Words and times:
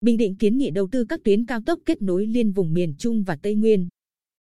Bình 0.00 0.16
Định 0.16 0.36
kiến 0.36 0.58
nghị 0.58 0.70
đầu 0.70 0.88
tư 0.92 1.04
các 1.04 1.20
tuyến 1.24 1.46
cao 1.46 1.60
tốc 1.66 1.80
kết 1.86 2.02
nối 2.02 2.26
liên 2.26 2.52
vùng 2.52 2.74
miền 2.74 2.94
Trung 2.98 3.22
và 3.22 3.36
Tây 3.36 3.54
Nguyên. 3.54 3.88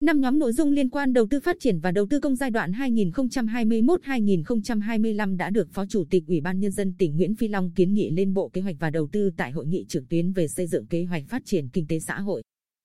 Năm 0.01 0.21
nhóm 0.21 0.39
nội 0.39 0.53
dung 0.53 0.71
liên 0.71 0.91
quan 0.91 1.13
đầu 1.13 1.27
tư 1.31 1.40
phát 1.40 1.57
triển 1.61 1.79
và 1.79 1.90
đầu 1.90 2.07
tư 2.11 2.21
công 2.21 2.37
giai 2.37 2.51
đoạn 2.51 2.72
2021-2025 2.72 5.37
đã 5.37 5.51
được 5.51 5.69
Phó 5.72 5.87
Chủ 5.87 6.04
tịch 6.11 6.22
Ủy 6.27 6.40
ban 6.40 6.61
Nhân 6.61 6.71
dân 6.71 6.95
tỉnh 6.99 7.17
Nguyễn 7.17 7.35
Phi 7.35 7.49
Long 7.49 7.71
kiến 7.71 7.95
nghị 7.95 8.11
lên 8.11 8.35
Bộ 8.35 8.49
Kế 8.49 8.61
hoạch 8.61 8.77
và 8.79 8.90
Đầu 8.90 9.08
tư 9.13 9.31
tại 9.37 9.53
Hội 9.53 9.67
nghị 9.67 9.85
trực 9.89 10.08
tuyến 10.08 10.33
về 10.33 10.49
xây 10.49 10.67
dựng 10.67 10.87
kế 10.87 11.04
hoạch 11.04 11.22
phát 11.29 11.43
triển 11.45 11.69
kinh 11.69 11.87
tế 11.87 12.01
xã 12.01 12.21
hội. 12.21 12.43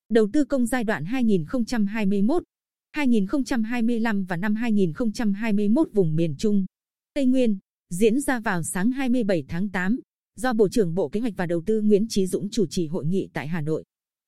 Đầu 0.10 0.30
tư 0.34 0.46
công 0.46 0.66
giai 0.66 0.84
đoạn 0.84 1.06
2021 1.06 2.44
2025 2.92 4.24
và 4.24 4.38
năm 4.38 4.56
2021 4.56 5.88
vùng 5.94 6.16
miền 6.16 6.36
Trung, 6.38 6.66
Tây 7.14 7.26
Nguyên, 7.26 7.58
diễn 7.90 8.22
ra 8.22 8.40
vào 8.40 8.64
sáng 8.64 8.92
27 8.92 9.46
tháng 9.48 9.70
8, 9.70 10.00
do 10.42 10.54
Bộ 10.54 10.70
trưởng 10.70 10.96
Bộ 10.96 11.10
Kế 11.10 11.20
hoạch 11.20 11.34
và 11.38 11.46
Đầu 11.46 11.62
tư 11.66 11.82
Nguyễn 11.82 12.06
Chí 12.10 12.28
Dũng 12.28 12.50
chủ 12.50 12.66
trì 12.66 12.88
hội 12.88 13.06
nghị 13.06 13.30
tại 13.34 13.48
Hà 13.48 13.62
Nội. 13.62 13.84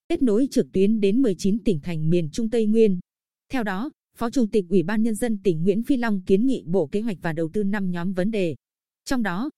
Kết 0.10 0.22
nối 0.22 0.48
trực 0.52 0.72
tuyến 0.72 1.00
đến 1.00 1.22
19 1.22 1.64
tỉnh 1.64 1.80
thành 1.80 2.10
miền 2.10 2.30
Trung 2.32 2.50
Tây 2.50 2.66
Nguyên. 2.66 3.00
Theo 3.52 3.64
đó, 3.64 3.92
Phó 4.18 4.30
Chủ 4.30 4.46
tịch 4.52 4.66
Ủy 4.70 4.84
ban 4.84 5.04
Nhân 5.04 5.16
dân 5.16 5.38
tỉnh 5.44 5.64
Nguyễn 5.64 5.84
Phi 5.84 5.98
Long 5.98 6.22
kiến 6.22 6.46
nghị 6.46 6.64
Bộ 6.66 6.88
Kế 6.88 7.02
hoạch 7.02 7.18
và 7.22 7.34
Đầu 7.34 7.50
tư 7.54 7.64
5 7.64 7.92
nhóm 7.92 8.14
vấn 8.14 8.32
đề. 8.32 8.56
Trong 9.06 9.24
đó, 9.24 9.50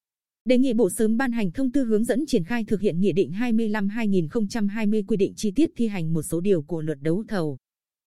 đề 0.46 0.58
nghị 0.58 0.74
Bộ 0.74 0.90
sớm 0.90 1.18
ban 1.18 1.32
hành 1.32 1.52
thông 1.52 1.72
tư 1.72 1.84
hướng 1.84 2.04
dẫn 2.04 2.26
triển 2.26 2.44
khai 2.44 2.64
thực 2.64 2.82
hiện 2.82 3.00
Nghị 3.00 3.12
định 3.12 3.32
25-2020 3.32 5.04
quy 5.08 5.18
định 5.18 5.34
chi 5.36 5.52
tiết 5.52 5.72
thi 5.76 5.88
hành 5.88 6.14
một 6.14 6.22
số 6.22 6.42
điều 6.42 6.62
của 6.62 6.82
luật 6.82 7.02
đấu 7.02 7.24
thầu 7.28 7.58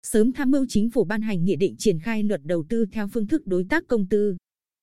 sớm 0.04 0.34
tham 0.34 0.52
mưu 0.52 0.66
chính 0.70 0.90
phủ 0.90 1.04
ban 1.04 1.22
hành 1.22 1.44
nghị 1.44 1.56
định 1.56 1.76
triển 1.78 2.00
khai 2.00 2.24
luật 2.24 2.42
đầu 2.44 2.66
tư 2.70 2.86
theo 2.92 3.08
phương 3.08 3.28
thức 3.28 3.48
đối 3.48 3.64
tác 3.64 3.88
công 3.88 4.08
tư. 4.10 4.36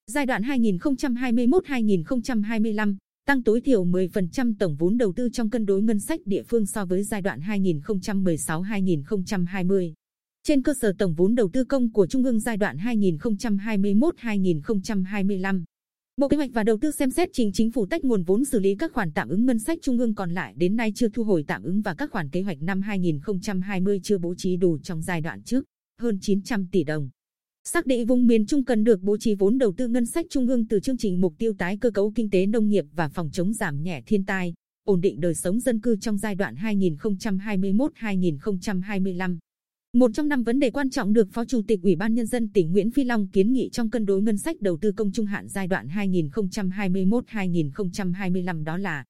Giai 0.06 0.26
đoạn 0.26 0.42
2021-2025, 0.42 2.96
tăng 3.26 3.42
tối 3.42 3.60
thiểu 3.60 3.84
10% 3.84 4.54
tổng 4.58 4.76
vốn 4.76 4.98
đầu 4.98 5.12
tư 5.16 5.28
trong 5.32 5.50
cân 5.50 5.66
đối 5.66 5.82
ngân 5.82 6.00
sách 6.00 6.20
địa 6.24 6.42
phương 6.42 6.66
so 6.66 6.84
với 6.84 7.02
giai 7.02 7.22
đoạn 7.22 7.40
2016-2020. 7.40 9.92
Trên 10.42 10.62
cơ 10.62 10.74
sở 10.80 10.92
tổng 10.98 11.14
vốn 11.14 11.34
đầu 11.34 11.48
tư 11.52 11.64
công 11.64 11.92
của 11.92 12.06
Trung 12.06 12.24
ương 12.24 12.40
giai 12.40 12.56
đoạn 12.56 12.76
2021-2025, 12.76 15.64
Bộ 16.16 16.28
Kế 16.28 16.36
hoạch 16.36 16.50
và 16.52 16.62
Đầu 16.62 16.78
tư 16.80 16.90
xem 16.90 17.10
xét 17.10 17.28
trình 17.32 17.52
chính 17.52 17.70
phủ 17.70 17.86
tách 17.86 18.04
nguồn 18.04 18.22
vốn 18.22 18.44
xử 18.44 18.60
lý 18.60 18.74
các 18.74 18.92
khoản 18.92 19.12
tạm 19.12 19.28
ứng 19.28 19.46
ngân 19.46 19.58
sách 19.58 19.78
trung 19.82 19.98
ương 19.98 20.14
còn 20.14 20.30
lại 20.30 20.54
đến 20.56 20.76
nay 20.76 20.92
chưa 20.94 21.08
thu 21.08 21.24
hồi 21.24 21.44
tạm 21.46 21.62
ứng 21.62 21.82
và 21.82 21.94
các 21.94 22.10
khoản 22.10 22.30
kế 22.30 22.42
hoạch 22.42 22.62
năm 22.62 22.82
2020 22.82 24.00
chưa 24.02 24.18
bố 24.18 24.34
trí 24.38 24.56
đủ 24.56 24.78
trong 24.78 25.02
giai 25.02 25.20
đoạn 25.20 25.42
trước, 25.42 25.64
hơn 26.00 26.18
900 26.20 26.66
tỷ 26.72 26.84
đồng. 26.84 27.10
Xác 27.68 27.86
định 27.86 28.06
vùng 28.06 28.26
miền 28.26 28.46
Trung 28.46 28.64
cần 28.64 28.84
được 28.84 29.02
bố 29.02 29.16
trí 29.16 29.34
vốn 29.34 29.58
đầu 29.58 29.72
tư 29.76 29.88
ngân 29.88 30.06
sách 30.06 30.26
trung 30.30 30.48
ương 30.48 30.68
từ 30.68 30.80
chương 30.80 30.96
trình 30.96 31.20
mục 31.20 31.34
tiêu 31.38 31.52
tái 31.58 31.78
cơ 31.80 31.90
cấu 31.90 32.12
kinh 32.14 32.30
tế 32.30 32.46
nông 32.46 32.68
nghiệp 32.68 32.84
và 32.92 33.08
phòng 33.08 33.30
chống 33.32 33.52
giảm 33.52 33.82
nhẹ 33.82 34.02
thiên 34.06 34.24
tai, 34.24 34.54
ổn 34.84 35.00
định 35.00 35.20
đời 35.20 35.34
sống 35.34 35.60
dân 35.60 35.80
cư 35.80 35.96
trong 35.96 36.18
giai 36.18 36.34
đoạn 36.34 36.54
2021-2025. 36.54 39.38
Một 39.92 40.10
trong 40.14 40.28
năm 40.28 40.42
vấn 40.42 40.60
đề 40.60 40.70
quan 40.70 40.90
trọng 40.90 41.12
được 41.12 41.28
Phó 41.32 41.44
Chủ 41.44 41.62
tịch 41.68 41.80
Ủy 41.82 41.96
ban 41.96 42.14
Nhân 42.14 42.26
dân 42.26 42.48
tỉnh 42.48 42.72
Nguyễn 42.72 42.90
Phi 42.90 43.04
Long 43.04 43.28
kiến 43.28 43.52
nghị 43.52 43.68
trong 43.72 43.90
cân 43.90 44.06
đối 44.06 44.22
ngân 44.22 44.38
sách 44.38 44.60
đầu 44.60 44.78
tư 44.80 44.92
công 44.92 45.12
trung 45.12 45.26
hạn 45.26 45.48
giai 45.48 45.66
đoạn 45.66 45.88
2021-2025 45.88 48.64
đó 48.64 48.76
là 48.76 49.04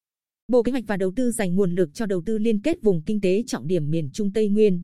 Bộ 0.48 0.62
Kế 0.62 0.72
hoạch 0.72 0.84
và 0.86 0.97
Đầu 0.97 1.12
tư 1.16 1.30
dành 1.30 1.55
nguồn 1.55 1.75
lực 1.75 1.94
cho 1.94 2.06
đầu 2.06 2.22
tư 2.27 2.38
liên 2.38 2.60
kết 2.60 2.82
vùng 2.82 3.02
kinh 3.02 3.20
tế 3.20 3.42
trọng 3.47 3.66
điểm 3.66 3.91
miền 3.91 4.10
Trung 4.12 4.32
Tây 4.32 4.48
Nguyên. 4.48 4.80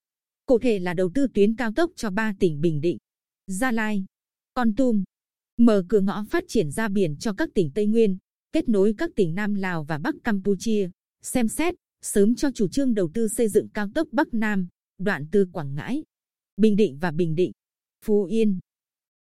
Cụ 0.46 0.58
thể 0.58 0.78
là 0.78 0.94
đầu 0.94 1.10
tư 1.14 1.26
tuyến 1.34 1.56
cao 1.56 1.72
tốc 1.76 1.90
cho 1.96 2.10
3 2.10 2.34
tỉnh 2.38 2.60
Bình 2.60 2.80
Định, 2.80 2.98
Gia 3.50 3.72
Lai, 3.72 4.04
Con 4.54 4.74
Tum, 4.74 5.04
mở 5.56 5.82
cửa 5.88 6.00
ngõ 6.00 6.24
phát 6.30 6.44
triển 6.48 6.70
ra 6.70 6.88
biển 6.88 7.16
cho 7.16 7.32
các 7.32 7.48
tỉnh 7.54 7.70
Tây 7.74 7.86
Nguyên, 7.86 8.18
kết 8.52 8.68
nối 8.68 8.94
các 8.98 9.10
tỉnh 9.16 9.34
Nam 9.34 9.54
Lào 9.54 9.84
và 9.84 9.98
Bắc 9.98 10.14
Campuchia, 10.24 10.90
xem 11.22 11.48
xét, 11.48 11.74
sớm 12.02 12.34
cho 12.34 12.50
chủ 12.50 12.68
trương 12.68 12.94
đầu 12.94 13.10
tư 13.14 13.28
xây 13.28 13.48
dựng 13.48 13.68
cao 13.68 13.88
tốc 13.94 14.08
Bắc 14.12 14.34
Nam, 14.34 14.68
đoạn 14.98 15.26
từ 15.32 15.46
Quảng 15.52 15.74
Ngãi, 15.74 16.02
Bình 16.56 16.76
Định 16.76 16.98
và 16.98 17.10
Bình 17.10 17.34
Định, 17.34 17.52
Phú 18.04 18.24
Yên, 18.24 18.58